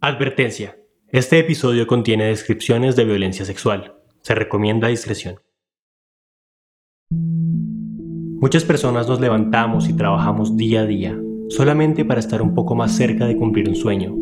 [0.00, 0.76] Advertencia.
[1.08, 3.96] Este episodio contiene descripciones de violencia sexual.
[4.20, 5.40] Se recomienda discreción.
[7.10, 12.92] Muchas personas nos levantamos y trabajamos día a día, solamente para estar un poco más
[12.92, 14.14] cerca de cumplir un sueño,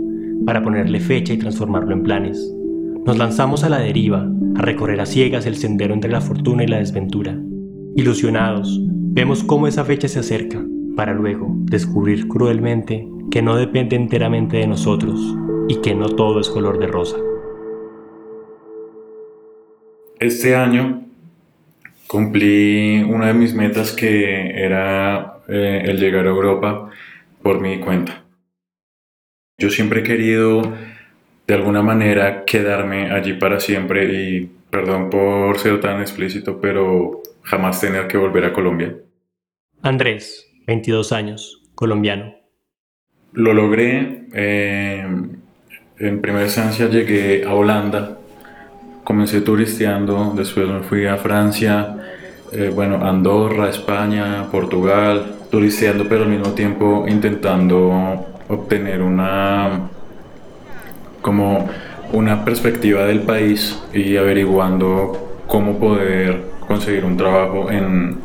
[0.46, 2.50] para ponerle fecha y transformarlo en planes.
[3.04, 6.68] Nos lanzamos a la deriva, a recorrer a ciegas el sendero entre la fortuna y
[6.68, 7.38] la desventura.
[7.96, 10.64] Ilusionados, vemos cómo esa fecha se acerca,
[10.96, 15.36] para luego descubrir cruelmente que no depende enteramente de nosotros,
[15.68, 17.16] y que no todo es color de rosa.
[20.18, 21.04] Este año
[22.06, 26.90] cumplí una de mis metas que era eh, el llegar a Europa
[27.42, 28.24] por mi cuenta.
[29.58, 30.62] Yo siempre he querido
[31.46, 37.80] de alguna manera quedarme allí para siempre y perdón por ser tan explícito, pero jamás
[37.80, 38.96] tener que volver a Colombia.
[39.82, 42.34] Andrés, 22 años, colombiano.
[43.32, 44.26] Lo logré.
[44.32, 45.06] Eh,
[45.98, 48.18] en primera instancia llegué a Holanda,
[49.04, 51.96] comencé turisteando, después me fui a Francia,
[52.52, 59.88] eh, bueno, Andorra, España, Portugal, turisteando pero al mismo tiempo intentando obtener una
[61.22, 61.68] como
[62.12, 68.18] una perspectiva del país y averiguando cómo poder conseguir un trabajo en,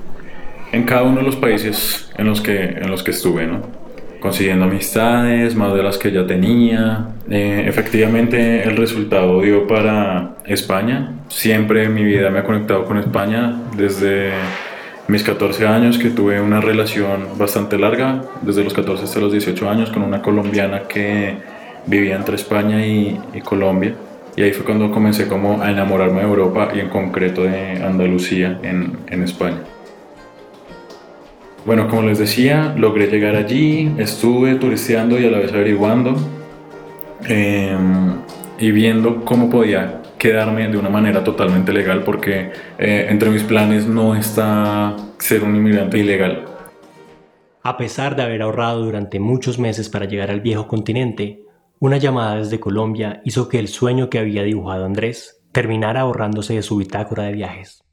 [0.72, 3.81] en cada uno de los países en los que, en los que estuve, ¿no?
[4.22, 7.08] Consiguiendo amistades, más de las que ya tenía.
[7.30, 11.12] Eh, efectivamente el resultado dio para España.
[11.28, 14.32] Siempre mi vida me ha conectado con España desde
[15.10, 19.70] mis 14 años que tuve una relación bastante larga, desde los 14 hasta los 18
[19.70, 21.36] años, con una colombiana que
[21.86, 23.96] vivía entre España y, Colombia.
[24.38, 28.60] Y ahí fue cuando comencé como a enamorarme de Europa y en concreto de Andalucía
[28.64, 29.58] en España.
[31.66, 36.16] Bueno, como les decía, logré llegar allí, estuve turisteando y a la vez averiguando
[37.26, 38.16] em,
[38.58, 43.88] y viendo cómo podía quedarme de una manera totalmente legal porque eh, entre mis planes
[43.88, 46.46] no está ser un inmigrante ilegal.
[47.64, 51.44] A pesar de haber ahorrado durante muchos meses para llegar al viejo continente,
[51.80, 56.64] una llamada desde Colombia hizo que el sueño que había dibujado Andrés terminara ahorrándose de
[56.64, 57.84] su bitácora de viajes.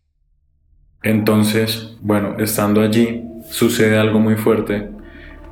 [1.02, 4.88] Entonces, bueno, estando allí, sucede algo muy fuerte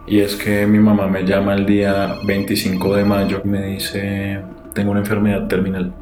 [0.06, 4.40] y es que mi mamá me llama el día 25 de mayo y me dice,
[4.72, 5.92] tengo una enfermedad terminal,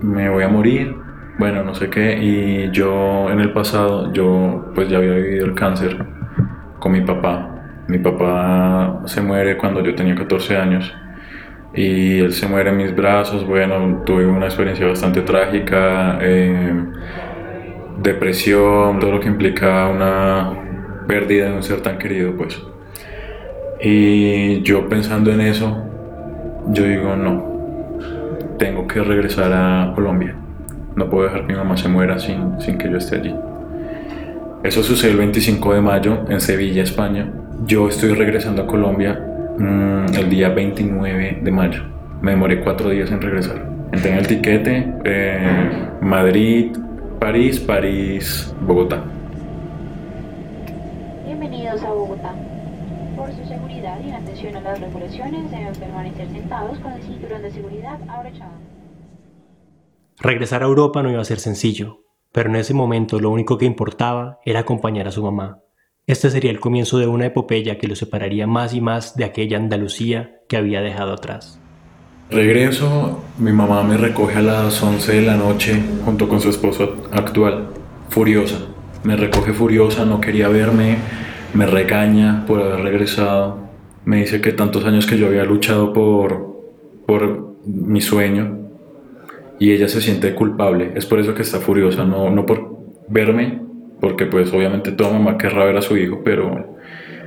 [0.00, 0.94] me voy a morir,
[1.38, 5.54] bueno, no sé qué, y yo en el pasado, yo pues ya había vivido el
[5.54, 6.04] cáncer
[6.78, 7.46] con mi papá.
[7.88, 10.92] Mi papá se muere cuando yo tenía 14 años
[11.74, 16.18] y él se muere en mis brazos, bueno, tuve una experiencia bastante trágica.
[16.20, 16.84] Eh,
[18.02, 20.69] depresión, todo lo que implica una
[21.10, 22.56] pérdida de un ser tan querido, pues.
[23.82, 25.76] Y yo pensando en eso,
[26.68, 30.36] yo digo, no, tengo que regresar a Colombia.
[30.94, 33.34] No puedo dejar que mi mamá se muera sin, sin que yo esté allí.
[34.62, 37.28] Eso sucede el 25 de mayo en Sevilla, España.
[37.66, 39.20] Yo estoy regresando a Colombia
[39.58, 41.82] mm, el día 29 de mayo.
[42.22, 43.66] Me demoré cuatro días en regresar.
[43.90, 46.70] Entré en el tiquete, eh, Madrid,
[47.18, 49.02] París, París, Bogotá.
[51.70, 52.34] Bienvenidos a Bogotá.
[53.16, 57.42] Por su seguridad y en atención a las regulaciones deben permanecer sentados con el cinturón
[57.42, 58.50] de seguridad abrochado.
[60.18, 62.00] Regresar a Europa no iba a ser sencillo,
[62.32, 65.60] pero en ese momento lo único que importaba era acompañar a su mamá.
[66.08, 69.56] Este sería el comienzo de una epopeya que lo separaría más y más de aquella
[69.56, 71.60] Andalucía que había dejado atrás.
[72.30, 76.96] Regreso, mi mamá me recoge a las 11 de la noche junto con su esposo
[77.12, 77.68] actual,
[78.08, 78.58] furiosa.
[79.04, 80.98] Me recoge furiosa, no quería verme,
[81.54, 83.58] me regaña por haber regresado.
[84.04, 86.60] Me dice que tantos años que yo había luchado por,
[87.06, 88.58] por mi sueño
[89.58, 90.92] y ella se siente culpable.
[90.94, 93.60] Es por eso que está furiosa, no, no por verme,
[94.00, 96.78] porque pues obviamente toda mamá querrá ver a su hijo, pero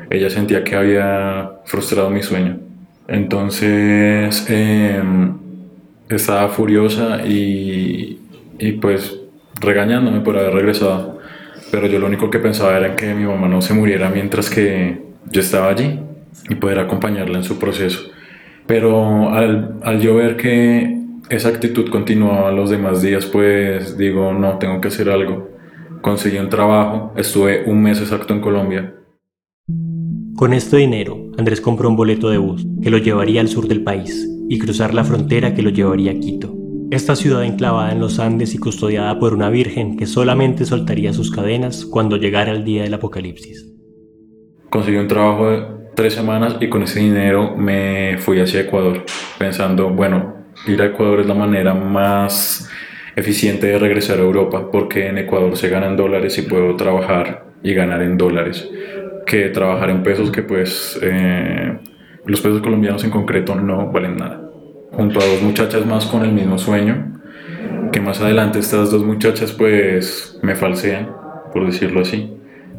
[0.09, 2.57] ella sentía que había frustrado mi sueño.
[3.07, 5.37] Entonces em,
[6.09, 8.19] estaba furiosa y,
[8.57, 9.19] y pues
[9.59, 11.19] regañándome por haber regresado.
[11.73, 15.01] Pero yo lo único que pensaba era que mi mamá no se muriera mientras que
[15.31, 15.99] yo estaba allí
[16.47, 18.11] y poder acompañarla en su proceso.
[18.67, 20.99] Pero al, al yo ver que
[21.29, 25.49] esa actitud continuaba los demás días, pues digo, no, tengo que hacer algo.
[26.01, 28.93] Conseguí un trabajo, estuve un mes exacto en Colombia.
[30.35, 33.81] Con este dinero, Andrés compró un boleto de bus que lo llevaría al sur del
[33.81, 36.62] país y cruzar la frontera que lo llevaría a Quito.
[36.93, 41.31] Esta ciudad enclavada en los Andes y custodiada por una virgen que solamente soltaría sus
[41.31, 43.67] cadenas cuando llegara el día del apocalipsis.
[44.69, 49.05] Conseguí un trabajo de tres semanas y con ese dinero me fui hacia Ecuador,
[49.39, 50.35] pensando, bueno,
[50.67, 52.69] ir a Ecuador es la manera más
[53.15, 57.73] eficiente de regresar a Europa, porque en Ecuador se ganan dólares y puedo trabajar y
[57.73, 58.69] ganar en dólares,
[59.25, 61.75] que trabajar en pesos que pues eh,
[62.27, 64.42] los pesos colombianos en concreto no valen nada.
[64.93, 67.19] Junto a dos muchachas más con el mismo sueño,
[67.91, 71.09] que más adelante estas dos muchachas pues me falsean,
[71.51, 72.31] por decirlo así.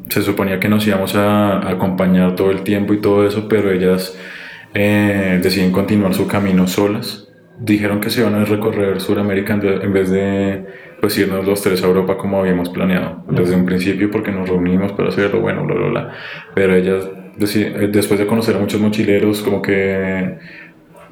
[0.08, 4.16] Se suponía que nos íbamos a acompañar todo el tiempo y todo eso, pero ellas
[4.74, 7.24] eh, deciden continuar su camino solas
[7.58, 10.64] dijeron que se iban a recorrer Sudamérica en vez de
[11.00, 14.92] pues irnos los tres a Europa como habíamos planeado desde un principio porque nos reunimos
[14.92, 16.12] para hacerlo, bueno, bla, bla, bla.
[16.54, 17.08] Pero ellas,
[17.38, 20.38] eh, después de conocer a muchos mochileros, como que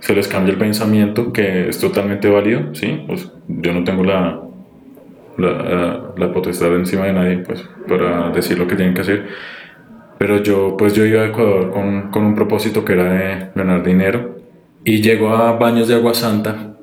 [0.02, 3.04] se les cambia el pensamiento, que es totalmente válido, ¿sí?
[3.06, 4.40] Pues yo no tengo la,
[5.38, 9.28] la, la potestad encima de nadie, pues, para decir lo que tienen que hacer.
[10.18, 13.84] Pero yo, pues yo iba a Ecuador con, con un propósito que era de ganar
[13.84, 14.40] dinero
[14.82, 16.74] y llegó a Baños de Agua Santa.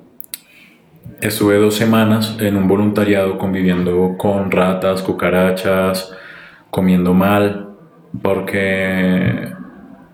[1.19, 6.15] Estuve dos semanas en un voluntariado conviviendo con ratas, cucarachas,
[6.69, 7.67] comiendo mal,
[8.21, 9.49] porque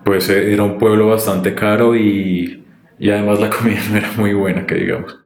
[0.03, 2.64] pues era un pueblo bastante caro y,
[2.99, 5.19] y además la comida no era muy buena, que digamos.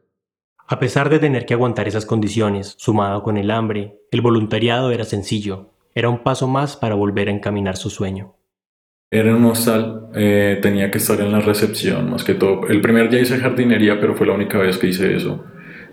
[0.67, 5.03] A pesar de tener que aguantar esas condiciones, sumado con el hambre, el voluntariado era
[5.03, 8.35] sencillo, era un paso más para volver a encaminar su sueño.
[9.11, 12.67] Era un hostal, eh, tenía que estar en la recepción más que todo.
[12.67, 15.43] El primer día hice jardinería, pero fue la única vez que hice eso.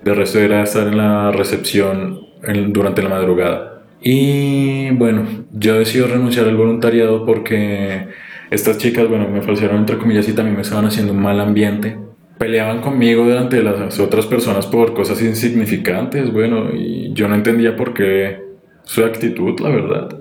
[0.04, 2.20] De resto era estar en la recepción
[2.68, 3.84] durante la madrugada.
[4.02, 8.08] Y bueno, yo decido renunciar al voluntariado porque
[8.50, 11.96] estas chicas, bueno, me falsearon entre comillas y también me estaban haciendo un mal ambiente.
[12.38, 17.76] Peleaban conmigo delante de las otras personas por cosas insignificantes, bueno, y yo no entendía
[17.76, 18.40] por qué
[18.84, 20.20] su actitud, la verdad.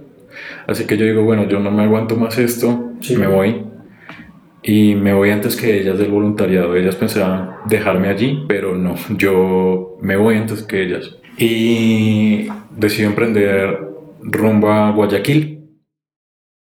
[0.68, 3.64] Así que yo digo, bueno, yo no me aguanto más esto, me voy.
[4.64, 6.76] Y me voy antes que ellas del voluntariado.
[6.76, 11.16] Ellas pensaban dejarme allí, pero no, yo me voy antes que ellas.
[11.38, 13.80] Y decido emprender
[14.22, 15.55] rumbo a Guayaquil.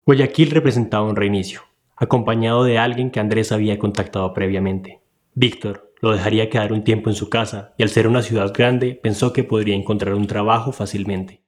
[0.06, 1.60] Guayaquil representaba un reinicio,
[1.94, 5.00] acompañado de alguien que Andrés había contactado previamente.
[5.34, 8.98] Víctor lo dejaría quedar un tiempo en su casa y al ser una ciudad grande
[9.00, 11.42] pensó que podría encontrar un trabajo fácilmente.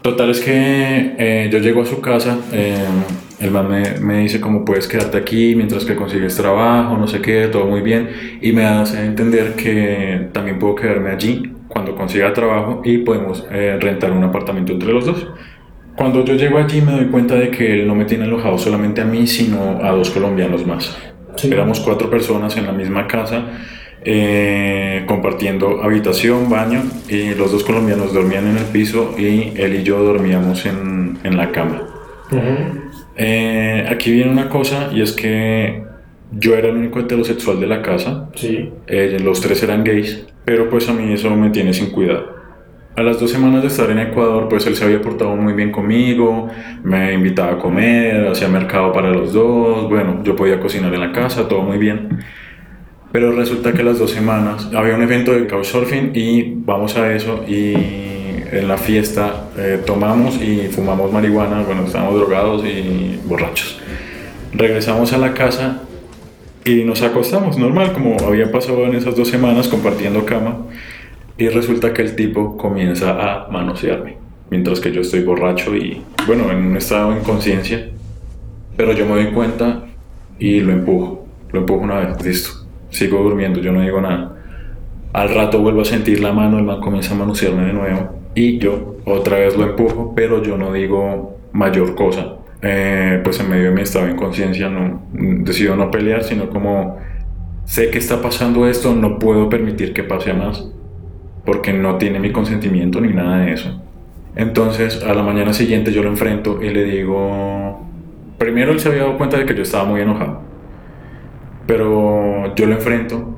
[0.00, 2.86] Total es que eh, yo llego a su casa, eh,
[3.38, 3.68] el man
[4.00, 7.82] me, dice cómo puedes quedarte aquí mientras que consigues trabajo, no sé qué, todo muy
[7.82, 8.08] bien,
[8.40, 13.76] y me hace entender que también puedo quedarme allí cuando consiga trabajo y podemos eh,
[13.78, 15.28] rentar un apartamento entre los dos.
[15.96, 19.00] Cuando yo llego allí me doy cuenta de que él no me tiene alojado solamente
[19.00, 20.96] a mí, sino a dos colombianos más.
[21.42, 23.44] Éramos cuatro personas en la misma casa
[24.02, 29.82] eh, compartiendo habitación, baño, y los dos colombianos dormían en el piso y él y
[29.82, 31.82] yo dormíamos en, en la cama.
[33.16, 35.82] Eh, aquí viene una cosa y es que
[36.32, 38.70] yo era el único heterosexual de la casa, sí.
[38.86, 42.39] Eh, los tres eran gays, pero pues a mí eso me tiene sin cuidado.
[43.00, 45.72] A las dos semanas de estar en Ecuador, pues él se había portado muy bien
[45.72, 46.50] conmigo,
[46.84, 51.10] me invitaba a comer, hacía mercado para los dos, bueno, yo podía cocinar en la
[51.10, 52.22] casa, todo muy bien.
[53.10, 57.42] Pero resulta que las dos semanas había un evento de couchsurfing y vamos a eso
[57.48, 63.80] y en la fiesta eh, tomamos y fumamos marihuana, bueno, estábamos drogados y borrachos.
[64.52, 65.84] Regresamos a la casa
[66.66, 70.66] y nos acostamos normal, como había pasado en esas dos semanas compartiendo cama.
[71.40, 74.18] Y resulta que el tipo comienza a manosearme,
[74.50, 77.88] mientras que yo estoy borracho y, bueno, en un estado de inconsciencia.
[78.76, 79.86] Pero yo me doy cuenta
[80.38, 84.36] y lo empujo, lo empujo una vez, listo sigo durmiendo, yo no digo nada.
[85.12, 88.58] Al rato vuelvo a sentir la mano, el man comienza a manosearme de nuevo y
[88.58, 92.36] yo otra vez lo empujo, pero yo no digo mayor cosa.
[92.62, 96.98] Eh, pues en medio de mi estado de inconsciencia no, decido no pelear, sino como
[97.64, 100.70] sé que está pasando esto, no puedo permitir que pase más,
[101.50, 103.82] porque no tiene mi consentimiento ni nada de eso.
[104.36, 107.84] Entonces a la mañana siguiente yo lo enfrento y le digo,
[108.38, 110.42] primero él se había dado cuenta de que yo estaba muy enojado.
[111.66, 113.36] Pero yo lo enfrento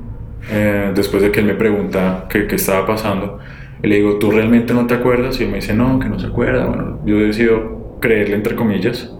[0.51, 3.39] eh, después de que él me pregunta qué, qué estaba pasando.
[3.81, 5.39] Y le digo, ¿tú realmente no te acuerdas?
[5.39, 6.67] Y él me dice, no, que no se acuerda.
[6.67, 9.11] Bueno, yo decido creerle entre comillas.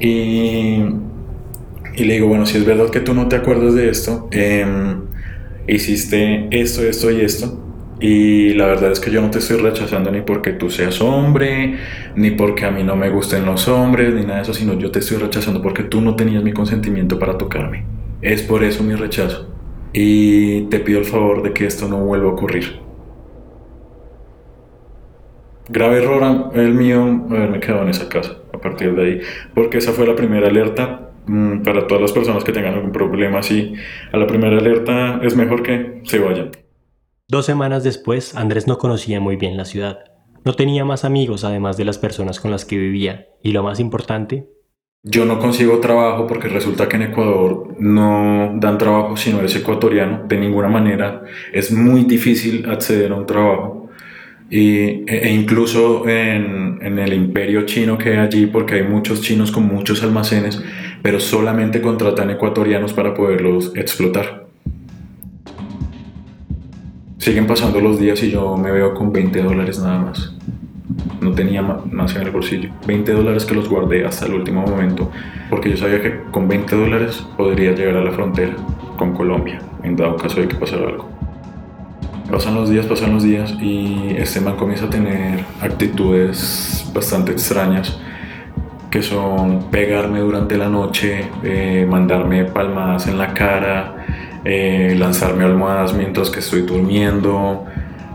[0.00, 0.80] Y,
[1.96, 5.02] y le digo, bueno, si es verdad que tú no te acuerdas de esto, em,
[5.68, 7.65] hiciste esto, esto y esto.
[7.98, 11.76] Y la verdad es que yo no te estoy rechazando ni porque tú seas hombre,
[12.14, 14.90] ni porque a mí no me gusten los hombres, ni nada de eso, sino yo
[14.90, 17.84] te estoy rechazando porque tú no tenías mi consentimiento para tocarme.
[18.20, 19.48] Es por eso mi rechazo.
[19.94, 22.80] Y te pido el favor de que esto no vuelva a ocurrir.
[25.68, 29.20] Grave error el mío haberme quedado en esa casa a partir de ahí,
[29.54, 33.38] porque esa fue la primera alerta mm, para todas las personas que tengan algún problema
[33.38, 33.74] así.
[34.12, 36.50] A la primera alerta es mejor que se vayan.
[37.28, 39.98] Dos semanas después, Andrés no conocía muy bien la ciudad.
[40.44, 43.26] No tenía más amigos además de las personas con las que vivía.
[43.42, 44.48] Y lo más importante,
[45.02, 49.56] yo no consigo trabajo porque resulta que en Ecuador no dan trabajo si no eres
[49.56, 50.22] ecuatoriano.
[50.28, 53.90] De ninguna manera es muy difícil acceder a un trabajo.
[54.48, 59.20] Y, e, e incluso en, en, el imperio chino que hay allí, porque hay muchos
[59.20, 60.62] chinos con muchos almacenes,
[61.02, 64.45] pero solamente contratan ecuatorianos para poderlos explotar.
[67.26, 70.32] Siguen pasando los días y yo me veo con 20 dólares nada más.
[71.20, 72.70] No tenía más en el bolsillo.
[72.86, 75.10] 20 dólares que los guardé hasta el último momento
[75.50, 78.54] porque yo sabía que con 20 dólares podría llegar a la frontera
[78.96, 81.08] con Colombia en dado caso de que pasara algo.
[82.30, 87.98] Pasan los días, pasan los días y este man comienza a tener actitudes bastante extrañas
[88.88, 93.96] que son pegarme durante la noche, eh, mandarme palmadas en la cara,
[94.48, 97.64] eh, lanzarme almohadas mientras que estoy durmiendo,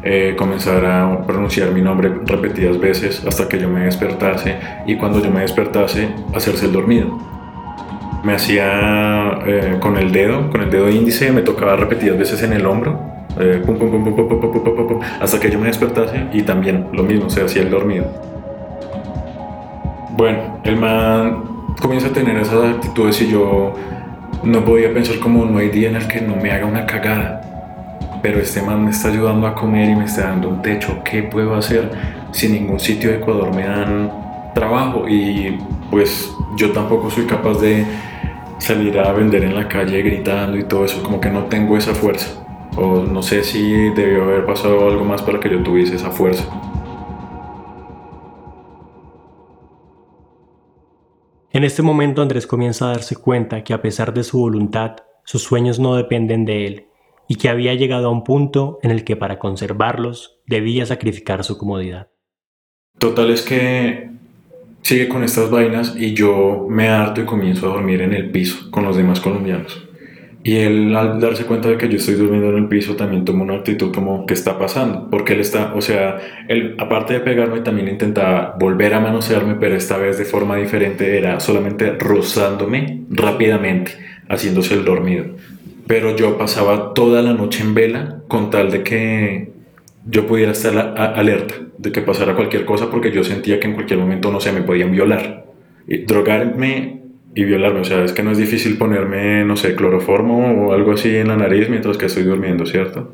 [0.01, 4.55] eh, comenzar a pronunciar mi nombre repetidas veces hasta que yo me despertase
[4.87, 7.19] y cuando yo me despertase hacerse el dormido.
[8.23, 12.53] Me hacía eh, con el dedo, con el dedo índice, me tocaba repetidas veces en
[12.53, 12.97] el hombro,
[15.19, 18.05] hasta que yo me despertase y también lo mismo, se hacía el dormido.
[20.11, 21.43] Bueno, el man
[21.81, 23.73] comienza a tener esas actitudes y yo
[24.43, 27.41] no podía pensar como no hay día en el que no me haga una cagada.
[28.21, 31.01] Pero este man me está ayudando a comer y me está dando un techo.
[31.03, 31.91] ¿Qué puedo hacer
[32.31, 34.11] si en ningún sitio de Ecuador me dan
[34.53, 35.07] trabajo?
[35.07, 37.85] Y pues yo tampoco soy capaz de
[38.59, 41.01] salir a vender en la calle gritando y todo eso.
[41.01, 42.27] Como que no tengo esa fuerza.
[42.77, 46.45] O no sé si debió haber pasado algo más para que yo tuviese esa fuerza.
[51.53, 55.43] En este momento Andrés comienza a darse cuenta que a pesar de su voluntad, sus
[55.43, 56.85] sueños no dependen de él
[57.27, 61.57] y que había llegado a un punto en el que para conservarlos debía sacrificar su
[61.57, 62.07] comodidad.
[62.99, 64.11] Total es que
[64.81, 68.71] sigue con estas vainas y yo me harto y comienzo a dormir en el piso
[68.71, 69.90] con los demás colombianos.
[70.43, 73.43] Y él al darse cuenta de que yo estoy durmiendo en el piso también toma
[73.43, 75.07] una actitud como ¿qué está pasando?
[75.11, 79.75] Porque él está, o sea, él aparte de pegarme también intentaba volver a manosearme, pero
[79.75, 83.91] esta vez de forma diferente, era solamente rozándome rápidamente,
[84.29, 85.25] haciéndose el dormido.
[85.85, 89.51] Pero yo pasaba toda la noche en vela con tal de que
[90.07, 93.99] yo pudiera estar alerta, de que pasara cualquier cosa porque yo sentía que en cualquier
[93.99, 95.45] momento, no sé, me podían violar.
[95.87, 97.00] Y drogarme
[97.33, 97.81] y violarme.
[97.81, 101.29] O sea, es que no es difícil ponerme, no sé, cloroformo o algo así en
[101.29, 103.13] la nariz mientras que estoy durmiendo, ¿cierto?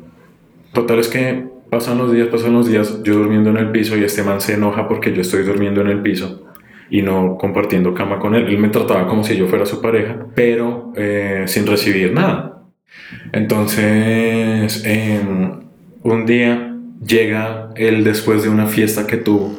[0.72, 4.04] Total es que pasan los días, pasan los días, yo durmiendo en el piso y
[4.04, 6.42] este man se enoja porque yo estoy durmiendo en el piso
[6.90, 8.46] y no compartiendo cama con él.
[8.48, 12.62] Él me trataba como si yo fuera su pareja, pero eh, sin recibir nada.
[13.32, 15.60] Entonces, em,
[16.02, 16.74] un día
[17.06, 19.54] llega él después de una fiesta que tuvo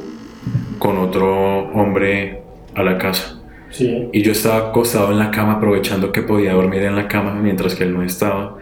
[0.80, 2.42] con otro hombre
[2.76, 3.39] a la casa
[3.78, 7.76] y yo estaba acostado en la cama aprovechando que podía dormir en la cama mientras
[7.76, 8.58] que él no estaba,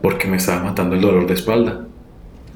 [0.00, 1.86] porque me estaba matando el dolor de espalda.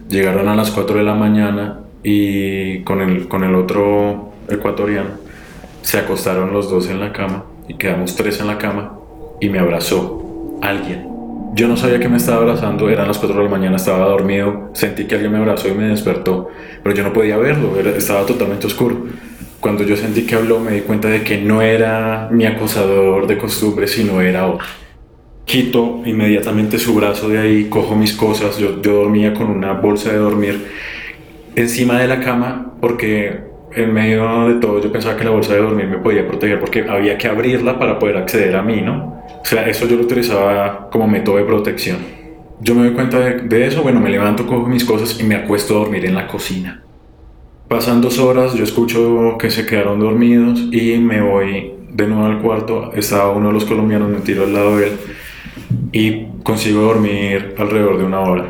[0.08, 5.26] Llegaron a las 4 de la mañana y con el, con el otro ecuatoriano
[5.82, 8.94] se acostaron los dos en la cama y quedamos tres en la cama
[9.40, 11.08] y me abrazó alguien.
[11.54, 14.70] Yo no sabía que me estaba abrazando, eran las 4 de la mañana, estaba dormido,
[14.74, 16.48] sentí que alguien me abrazó y me despertó,
[16.82, 19.06] pero yo no podía verlo, estaba totalmente oscuro.
[19.60, 23.38] Cuando yo sentí que habló me di cuenta de que no era mi acosador de
[23.38, 24.66] costumbre, sino era otro.
[25.44, 30.10] Quito inmediatamente su brazo de ahí, cojo mis cosas, yo, yo dormía con una bolsa
[30.10, 30.66] de dormir
[31.54, 35.60] encima de la cama porque en medio de todo yo pensaba que la bolsa de
[35.60, 39.22] dormir me podía proteger porque había que abrirla para poder acceder a mí, ¿no?
[39.40, 41.98] O sea, eso yo lo utilizaba como método de protección.
[42.60, 45.34] Yo me doy cuenta de, de eso, bueno, me levanto, cojo mis cosas y me
[45.34, 46.85] acuesto a dormir en la cocina.
[47.68, 52.40] Pasan dos horas, yo escucho que se quedaron dormidos y me voy de nuevo al
[52.40, 54.92] cuarto, estaba uno de los colombianos, me tiro al lado de él
[55.90, 58.46] y consigo dormir alrededor de una hora.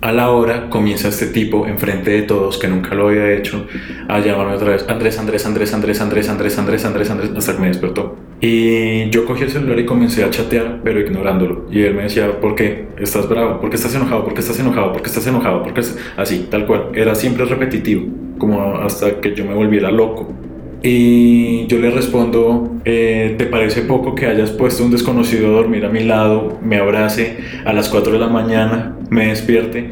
[0.00, 3.66] A la hora comienza este tipo, enfrente de todos, que nunca lo había hecho,
[4.06, 7.58] a llamarme otra vez, Andrés, Andrés, Andrés, Andrés, Andrés, Andrés, Andrés, Andrés, Andrés, hasta que
[7.58, 8.16] me despertó.
[8.40, 11.66] Y yo cogí el celular y comencé a chatear, pero ignorándolo.
[11.72, 12.86] Y él me decía, ¿por qué?
[12.96, 13.60] ¿Estás bravo?
[13.60, 14.22] ¿Por qué estás enojado?
[14.22, 14.92] ¿Por qué estás enojado?
[14.92, 15.62] ¿Por qué estás enojado?
[15.64, 15.82] ¿Por qué
[16.16, 16.90] Así, tal cual.
[16.94, 18.06] Era siempre repetitivo,
[18.38, 20.32] como hasta que yo me volviera loco.
[20.82, 25.84] Y yo le respondo, eh, ¿te parece poco que hayas puesto un desconocido a dormir
[25.84, 29.90] a mi lado, me abrace a las 4 de la mañana, me despierte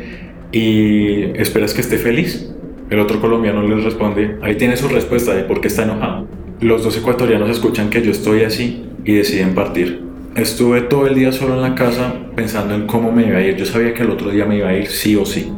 [0.53, 2.53] y esperas que esté feliz?
[2.89, 6.29] El otro colombiano le responde, ahí tiene su respuesta de por qué está enojado.
[6.61, 10.03] Los dos ecuatorianos escuchan que yo estoy así y deciden partir.
[10.37, 13.57] Estuve todo el día solo en la casa pensando en cómo me iba a ir.
[13.57, 15.51] Yo sabía que el otro día me iba a ir sí o sí.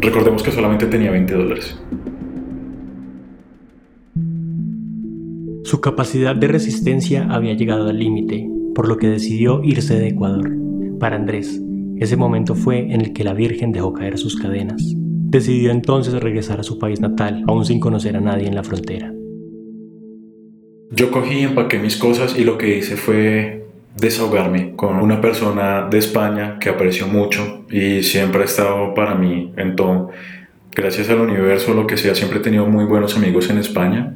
[0.00, 1.78] Recordemos que solamente tenía 20 dólares.
[5.74, 10.48] Su capacidad de resistencia había llegado al límite, por lo que decidió irse de Ecuador.
[11.00, 11.60] Para Andrés,
[11.98, 14.80] ese momento fue en el que la Virgen dejó caer sus cadenas.
[14.94, 19.12] Decidió entonces regresar a su país natal, aún sin conocer a nadie en la frontera.
[20.92, 23.66] Yo cogí, empaqué mis cosas y lo que hice fue
[23.96, 29.52] desahogarme con una persona de España que aprecio mucho y siempre ha estado para mí
[29.56, 30.10] en todo.
[30.72, 34.14] Gracias al universo, lo que sea, siempre he tenido muy buenos amigos en España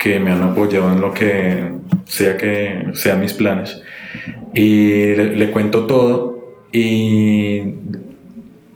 [0.00, 1.72] que me han apoyado en lo que
[2.06, 3.82] sea que sean mis planes.
[4.54, 7.60] Y le, cuento todo y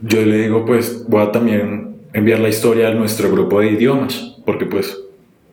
[0.03, 4.37] yo le digo, pues voy a también enviar la historia a nuestro grupo de idiomas,
[4.45, 4.97] porque pues,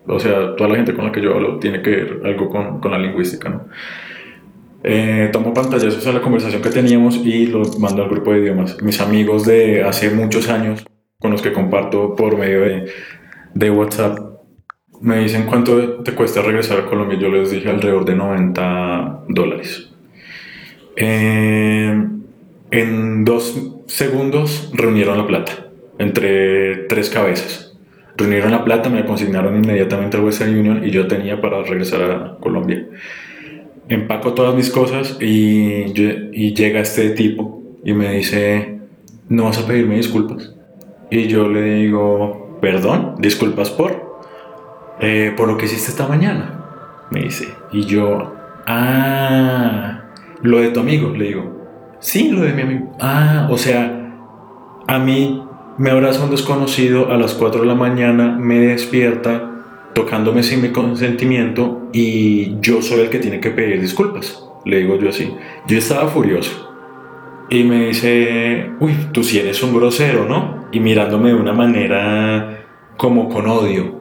[0.06, 2.82] o sea, toda la gente con la que yo hablo tiene que ver algo con,
[2.82, 3.66] con la lingüística, ¿no?
[4.84, 8.82] Eh, tomo pantallazos a la conversación que teníamos y lo mando al grupo de idiomas.
[8.82, 10.84] Mis amigos de hace muchos años,
[11.20, 12.92] con los que comparto por medio de,
[13.54, 14.31] de WhatsApp,
[15.02, 17.18] me dicen cuánto te cuesta regresar a Colombia.
[17.20, 19.92] Yo les dije alrededor de 90 dólares.
[20.96, 22.08] Eh,
[22.72, 27.78] en dos segundos reunieron la plata entre tres cabezas.
[28.16, 32.38] Reunieron la plata, me consignaron inmediatamente al Western Union y yo tenía para regresar a
[32.40, 32.88] Colombia.
[33.90, 35.86] Empaco todas mis cosas y,
[36.34, 38.80] y llega este tipo y me dice,
[39.30, 40.54] ¿no vas a pedirme disculpas?
[41.10, 44.11] Y yo le digo, perdón, disculpas por.
[45.02, 47.54] Eh, por lo que hiciste esta mañana, me dice.
[47.72, 48.36] Y yo,
[48.68, 50.02] ah,
[50.42, 51.98] lo de tu amigo, le digo.
[52.00, 52.96] Sí, lo de mi amigo.
[53.00, 54.14] Ah, o sea,
[54.88, 55.44] a mí
[55.78, 59.48] me abraza un desconocido a las 4 de la mañana, me despierta
[59.94, 64.48] tocándome sin mi consentimiento y yo soy el que tiene que pedir disculpas.
[64.66, 65.34] Le digo yo así.
[65.68, 66.70] Yo estaba furioso.
[67.50, 70.68] Y me dice, uy, tú sí eres un grosero, ¿no?
[70.72, 74.01] Y mirándome de una manera como con odio.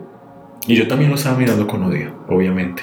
[0.66, 2.82] Y yo también lo estaba mirando con odio, obviamente.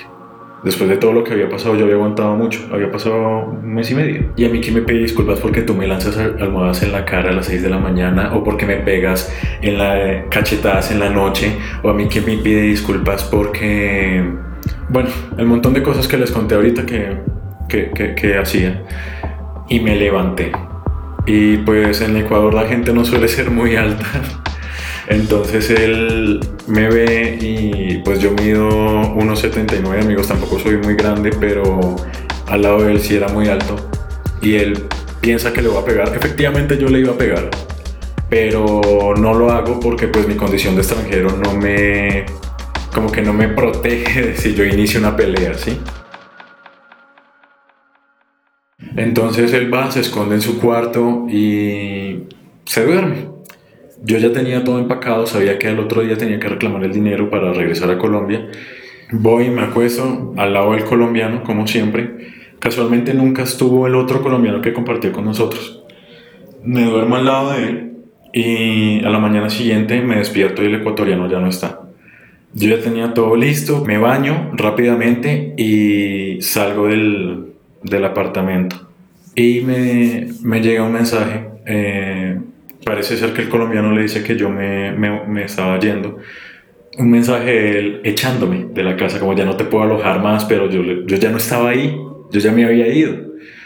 [0.64, 2.68] Después de todo lo que había pasado, yo había aguantado mucho.
[2.74, 4.32] Había pasado un mes y medio.
[4.36, 7.30] Y a mí que me pedí disculpas porque tú me lanzas almohadas en la cara
[7.30, 11.10] a las 6 de la mañana o porque me pegas en la cachetadas en la
[11.10, 14.24] noche o a mí que me pide disculpas porque...
[14.90, 17.18] Bueno, el montón de cosas que les conté ahorita que,
[17.70, 18.84] que, que, que hacía.
[19.70, 20.52] Y me levanté.
[21.26, 24.06] Y pues en Ecuador la gente no suele ser muy alta.
[25.08, 31.96] Entonces él me ve y pues yo mido 1,79 amigos, tampoco soy muy grande, pero
[32.48, 33.76] al lado de él sí era muy alto.
[34.42, 34.86] Y él
[35.22, 36.14] piensa que le voy a pegar.
[36.16, 37.50] Efectivamente yo le iba a pegar,
[38.30, 38.82] pero
[39.18, 42.26] no lo hago porque pues mi condición de extranjero no me...
[42.94, 45.80] como que no me protege si yo inicio una pelea, ¿sí?
[48.98, 52.24] Entonces él va, se esconde en su cuarto y
[52.66, 53.37] se duerme.
[54.04, 57.30] Yo ya tenía todo empacado, sabía que el otro día tenía que reclamar el dinero
[57.30, 58.48] para regresar a Colombia.
[59.12, 62.28] Voy me acuesto al lado del colombiano, como siempre.
[62.60, 65.84] Casualmente nunca estuvo el otro colombiano que compartió con nosotros.
[66.64, 67.92] Me duermo al lado de él
[68.34, 71.82] y a la mañana siguiente me despierto y el ecuatoriano ya no está.
[72.54, 78.90] Yo ya tenía todo listo, me baño rápidamente y salgo del, del apartamento.
[79.36, 81.46] Y me, me llega un mensaje.
[81.66, 82.40] Eh,
[82.88, 86.20] parece ser que el colombiano le dice que yo me, me, estaba yendo.
[86.98, 90.46] Un mensaje de él echándome de la casa, como ya no te puedo alojar más,
[90.46, 91.96] pero yo, yo ya no estaba ahí,
[92.32, 93.16] yo ya me había ido.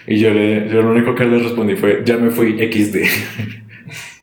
[0.07, 2.97] Y yo, le, yo lo único que le respondí fue, ya me fui XD.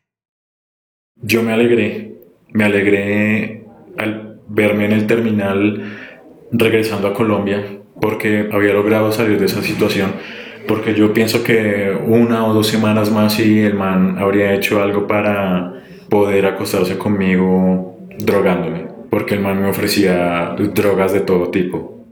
[1.22, 2.16] yo me alegré,
[2.52, 3.64] me alegré
[3.96, 5.96] al verme en el terminal
[6.50, 7.64] regresando a Colombia,
[8.00, 10.14] porque había logrado salir de esa situación
[10.68, 15.06] porque yo pienso que una o dos semanas más y el man habría hecho algo
[15.06, 18.86] para poder acostarse conmigo drogándome.
[19.10, 22.04] porque el man me ofrecía drogas de todo tipo.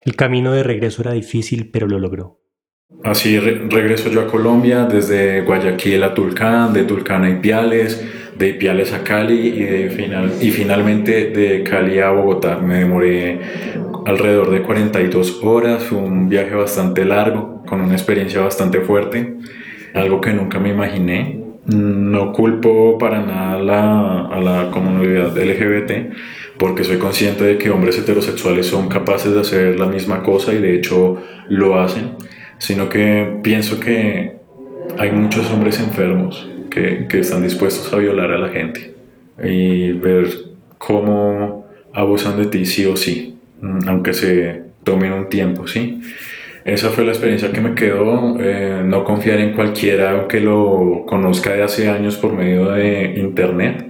[0.00, 2.40] El camino de regreso era difícil, pero lo logró.
[3.02, 8.02] Así regreso yo a Colombia, desde Guayaquil a Tulcán, de Tulcán a Ipiales,
[8.38, 12.58] de Ipiales a Cali y, de final, y finalmente de Cali a Bogotá.
[12.58, 13.40] Me demoré
[14.06, 19.36] alrededor de 42 horas, fue un viaje bastante largo, con una experiencia bastante fuerte,
[19.94, 21.40] algo que nunca me imaginé.
[21.66, 26.12] No culpo para nada la, a la comunidad LGBT
[26.58, 30.58] porque soy consciente de que hombres heterosexuales son capaces de hacer la misma cosa y
[30.58, 31.16] de hecho
[31.48, 32.12] lo hacen,
[32.58, 34.36] sino que pienso que
[34.98, 38.94] hay muchos hombres enfermos que, que están dispuestos a violar a la gente
[39.42, 40.28] y ver
[40.78, 43.33] cómo abusan de ti sí o sí,
[43.86, 46.00] aunque se tomen un tiempo, ¿sí?
[46.64, 51.52] Esa fue la experiencia que me quedó, eh, no confiar en cualquiera que lo conozca
[51.52, 53.84] de hace años por medio de internet.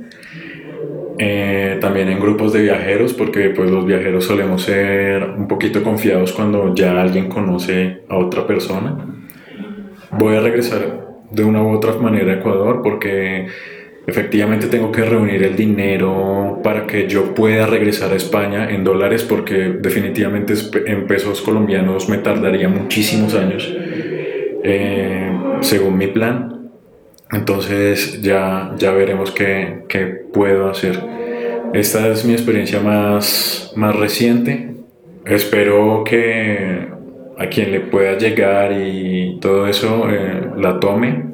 [1.17, 6.33] Eh, también en grupos de viajeros, porque pues los viajeros solemos ser un poquito confiados
[6.33, 9.07] cuando ya alguien conoce a otra persona.
[10.11, 13.47] Voy a regresar de una u otra manera a Ecuador porque
[14.07, 19.23] efectivamente tengo que reunir el dinero para que yo pueda regresar a España en dólares
[19.23, 20.55] porque definitivamente
[20.87, 23.73] en pesos colombianos me tardaría muchísimos años
[24.63, 26.71] eh, según mi plan.
[27.33, 31.01] Entonces ya, ya veremos qué, qué, puedo hacer.
[31.73, 34.75] Esta es mi experiencia más, más reciente.
[35.25, 36.89] Espero que
[37.39, 41.34] a quien le pueda llegar y todo eso eh, la tome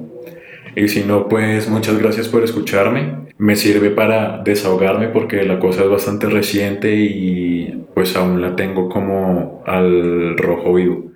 [0.80, 3.28] y si no, pues muchas gracias por escucharme.
[3.36, 8.88] Me sirve para desahogarme porque la cosa es bastante reciente y pues aún la tengo
[8.88, 11.10] como al rojo vivo.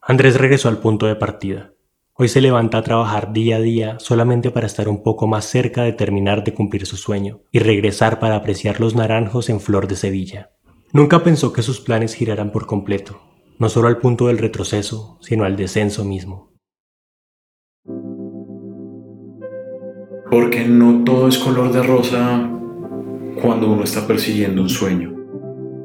[0.00, 1.72] Andrés regresó al punto de partida.
[2.14, 5.82] Hoy se levanta a trabajar día a día solamente para estar un poco más cerca
[5.82, 9.96] de terminar de cumplir su sueño y regresar para apreciar los naranjos en flor de
[9.96, 10.50] Sevilla.
[10.92, 13.20] Nunca pensó que sus planes giraran por completo,
[13.58, 16.57] no solo al punto del retroceso, sino al descenso mismo.
[20.30, 22.50] Porque no todo es color de rosa
[23.40, 25.14] cuando uno está persiguiendo un sueño,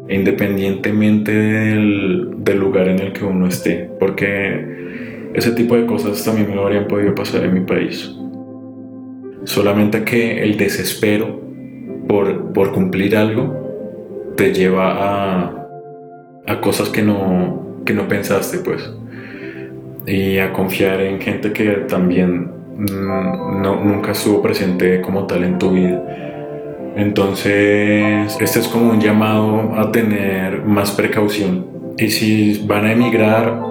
[0.09, 6.59] independientemente del, lugar en el que uno esté, porque ese tipo de cosas también me
[6.59, 8.13] habrían podido pasar en mi país.
[9.45, 11.41] Solamente que el desespero
[12.07, 15.67] por, por cumplir algo te lleva a,
[16.47, 18.91] a cosas que no, que no pensaste, pues.
[20.05, 25.71] Y a confiar en gente que también no, nunca estuvo presente como tal en tu
[25.71, 26.01] vida.
[26.95, 31.65] Entonces, este es como un llamado a tener más precaución.
[31.97, 33.61] Y si van a emigrar,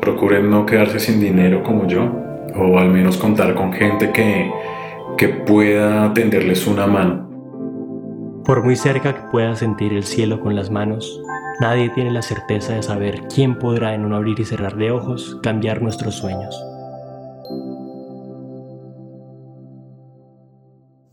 [0.00, 2.10] procuren no quedarse sin dinero como yo,
[2.56, 4.50] o al menos contar con gente que,
[5.16, 7.28] que pueda tenderles una mano.
[8.44, 11.22] Por muy cerca que pueda sentir el cielo con las manos,
[11.60, 15.38] nadie tiene la certeza de saber quién podrá en un abrir y cerrar de ojos
[15.42, 16.69] cambiar nuestros sueños.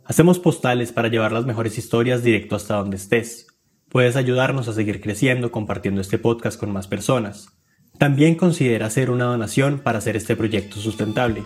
[0.08, 3.48] Hacemos postales para llevar las mejores historias directo hasta donde estés.
[3.90, 7.50] Puedes ayudarnos a seguir creciendo compartiendo este podcast con más personas.
[7.98, 11.44] También considera hacer una donación para hacer este proyecto sustentable.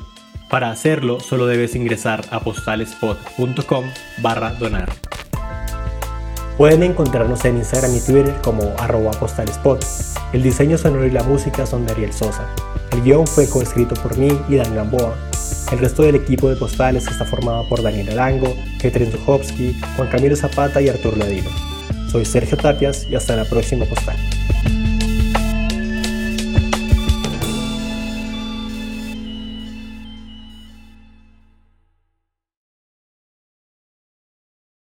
[0.48, 3.86] Para hacerlo, solo debes ingresar a postalespod.com
[4.22, 4.92] barra donar.
[6.62, 9.80] Pueden encontrarnos en Instagram y Twitter como arroba postalespod.
[10.32, 12.48] El diseño sonoro y la música son de Ariel Sosa.
[12.92, 15.16] El guion fue coescrito por mí y Dan Gamboa.
[15.72, 20.36] El resto del equipo de postales está formado por Daniel Arango, Ketrin Zuchowski, Juan Camilo
[20.36, 21.50] Zapata y Arturo Ladino.
[22.12, 24.18] Soy Sergio Tapias y hasta la próxima postal.